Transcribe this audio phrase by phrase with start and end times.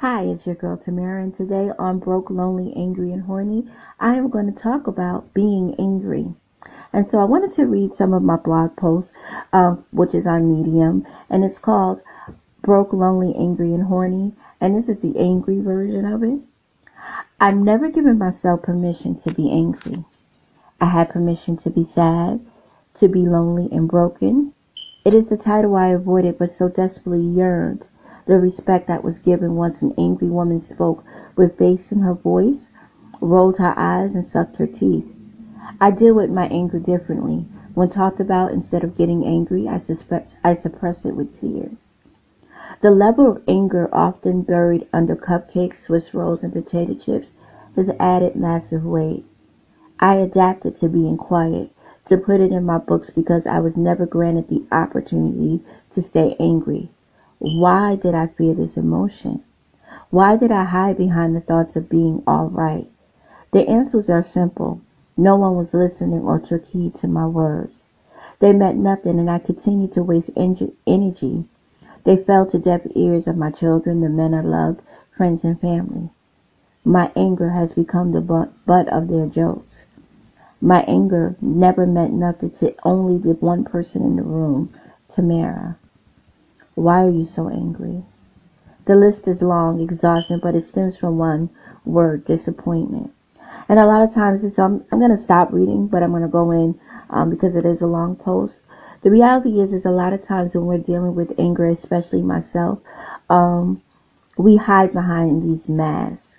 [0.00, 4.28] Hi, it's your girl Tamara, and today on Broke, Lonely, Angry, and Horny, I am
[4.28, 6.32] going to talk about being angry.
[6.92, 9.12] And so I wanted to read some of my blog posts,
[9.52, 12.00] uh, which is on Medium, and it's called
[12.62, 16.38] Broke, Lonely, Angry, and Horny, and this is the angry version of it.
[17.40, 20.04] I've never given myself permission to be angry.
[20.80, 22.38] I had permission to be sad,
[22.94, 24.54] to be lonely and broken.
[25.04, 27.87] It is the title I avoided but so desperately yearned
[28.28, 31.02] the respect that was given once an angry woman spoke
[31.34, 32.68] with bass in her voice,
[33.22, 35.06] rolled her eyes, and sucked her teeth.
[35.80, 37.46] I deal with my anger differently.
[37.72, 41.88] When talked about, instead of getting angry, I, suspect, I suppress it with tears.
[42.82, 47.32] The level of anger often buried under cupcakes, Swiss rolls, and potato chips
[47.76, 49.24] has added massive weight.
[50.00, 51.70] I adapted to being quiet,
[52.04, 56.36] to put it in my books because I was never granted the opportunity to stay
[56.38, 56.90] angry.
[57.40, 59.44] Why did I fear this emotion?
[60.10, 62.90] Why did I hide behind the thoughts of being all right?
[63.52, 64.80] The answers are simple.
[65.16, 67.86] No one was listening or took heed to my words.
[68.40, 71.44] They meant nothing, and I continued to waste energy.
[72.04, 74.82] They fell to deaf ears of my children, the men I loved,
[75.16, 76.10] friends, and family.
[76.84, 79.86] My anger has become the butt of their jokes.
[80.60, 84.70] My anger never meant nothing to only the one person in the room,
[85.08, 85.76] Tamara.
[86.78, 88.04] Why are you so angry?
[88.84, 91.50] The list is long, exhausting, but it stems from one
[91.84, 93.12] word, disappointment.
[93.68, 96.28] And a lot of times, I'm, I'm going to stop reading, but I'm going to
[96.28, 96.78] go in
[97.10, 98.62] um, because it is a long post.
[99.02, 102.78] The reality is, is a lot of times when we're dealing with anger, especially myself,
[103.28, 103.82] um,
[104.36, 106.38] we hide behind these masks.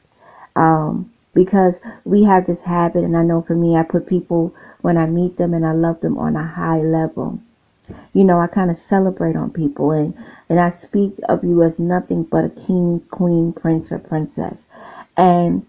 [0.55, 4.97] Um, because we have this habit, and I know for me, I put people when
[4.97, 7.41] I meet them and I love them on a high level
[8.13, 10.13] you know, I kind of celebrate on people and,
[10.49, 14.65] and I speak of you as nothing but a king, queen, prince, or princess.
[15.17, 15.65] And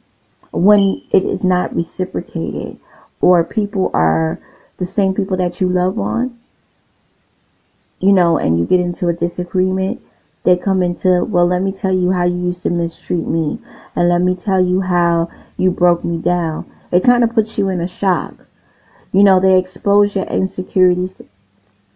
[0.52, 2.78] when it is not reciprocated
[3.20, 4.38] or people are
[4.78, 6.38] the same people that you love on,
[8.00, 10.00] you know, and you get into a disagreement,
[10.42, 13.58] they come into, well, let me tell you how you used to mistreat me.
[13.94, 16.70] And let me tell you how you broke me down.
[16.90, 18.34] It kind of puts you in a shock.
[19.12, 21.20] You know, they expose your insecurities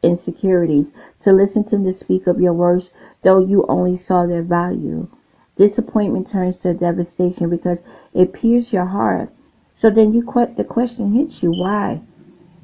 [0.05, 2.93] insecurities, to listen to them speak of your worst,
[3.23, 5.09] though you only saw their value.
[5.57, 7.83] Disappointment turns to devastation because
[8.13, 9.31] it pierces your heart.
[9.75, 10.23] So then you
[10.57, 12.01] the question hits you, why?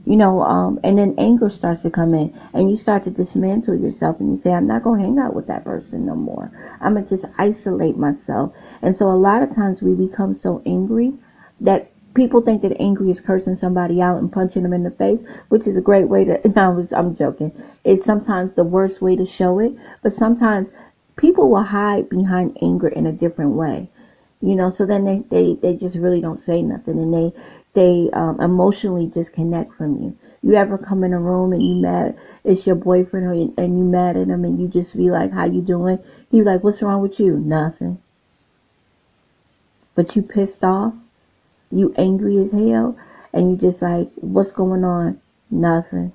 [0.04, 3.76] You know, um, and then anger starts to come in, and you start to dismantle
[3.76, 6.50] yourself, and you say, "I'm not gonna hang out with that person no more.
[6.80, 8.52] I'm gonna just isolate myself."
[8.82, 11.14] And so a lot of times we become so angry
[11.60, 15.22] that people think that angry is cursing somebody out and punching them in the face,
[15.48, 16.40] which is a great way to.
[16.56, 17.52] No, I'm joking.
[17.84, 19.72] It's sometimes the worst way to show it,
[20.02, 20.70] but sometimes
[21.16, 23.88] people will hide behind anger in a different way.
[24.40, 27.32] You know, so then they, they, they just really don't say nothing and they,
[27.74, 30.16] they um, emotionally disconnect from you.
[30.42, 33.32] You ever come in a room and you mad, it's your boyfriend or,
[33.62, 35.98] and you mad at him and you just be like, how you doing?
[36.30, 37.36] He like, what's wrong with you?
[37.36, 37.98] Nothing.
[39.94, 40.94] But you pissed off
[41.70, 42.96] you angry as hell
[43.32, 45.20] and you just like, what's going on?
[45.50, 46.12] Nothing.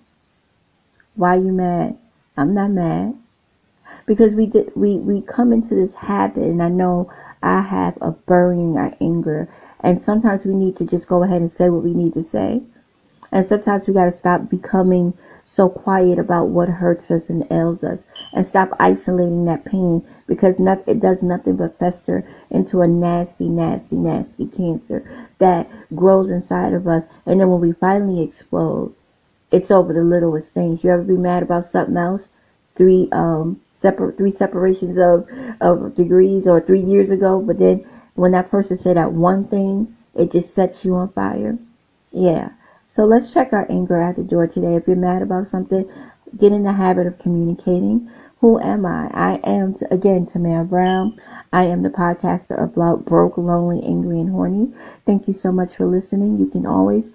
[1.15, 1.97] Why you mad?
[2.37, 3.15] I'm not mad.
[4.05, 7.11] Because we did, we, we come into this habit and I know
[7.41, 9.47] I have of burying our uh, anger.
[9.79, 12.61] And sometimes we need to just go ahead and say what we need to say.
[13.31, 15.13] And sometimes we got to stop becoming
[15.45, 20.59] so quiet about what hurts us and ails us and stop isolating that pain because
[20.59, 25.03] it does nothing but fester into a nasty, nasty, nasty cancer
[25.37, 27.05] that grows inside of us.
[27.25, 28.93] And then when we finally explode,
[29.51, 30.83] it's over the littlest things.
[30.83, 32.27] You ever be mad about something else?
[32.75, 35.27] Three, um, separate, three separations of,
[35.61, 37.85] of degrees or three years ago, but then
[38.15, 41.57] when that person said that one thing, it just sets you on fire.
[42.11, 42.49] Yeah.
[42.95, 44.75] So let's check our anger at the door today.
[44.75, 45.85] If you're mad about something,
[46.37, 48.09] get in the habit of communicating.
[48.39, 49.09] Who am I?
[49.13, 51.19] I am, again, Tamara Brown.
[51.51, 54.73] I am the podcaster of Broke, Lonely, Angry, and Horny.
[55.05, 56.39] Thank you so much for listening.
[56.39, 57.09] You can always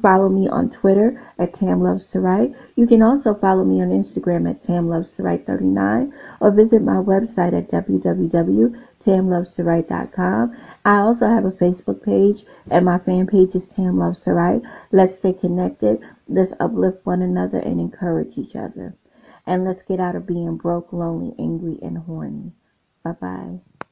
[0.00, 2.54] follow me on Twitter at Tam Loves to Write.
[2.76, 6.82] You can also follow me on Instagram at Tam Loves to Write 39 or visit
[6.82, 10.56] my website at www.tamlovestowrite.com.
[10.84, 14.62] I also have a Facebook page and my fan page is Tam Loves to Write.
[14.90, 16.00] Let's stay connected.
[16.28, 18.94] Let's uplift one another and encourage each other.
[19.46, 22.52] And let's get out of being broke, lonely, angry, and horny.
[23.02, 23.60] Bye bye.